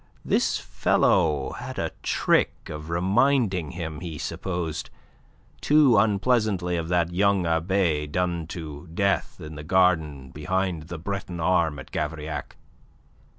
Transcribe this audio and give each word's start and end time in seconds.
This 0.25 0.57
fellow 0.57 1.51
had 1.59 1.77
a 1.77 1.91
trick 2.01 2.69
of 2.71 2.89
reminding 2.89 3.73
him, 3.73 3.99
he 3.99 4.17
supposed, 4.17 4.89
too 5.61 5.95
unpleasantly 5.95 6.75
of 6.75 6.89
that 6.89 7.13
young 7.13 7.45
abbe 7.45 8.07
done 8.07 8.47
to 8.47 8.87
death 8.91 9.39
in 9.39 9.53
the 9.53 9.63
garden 9.63 10.31
behind 10.31 10.87
the 10.87 10.97
Breton 10.97 11.39
arme 11.39 11.77
at 11.77 11.91
Gavrillac. 11.91 12.55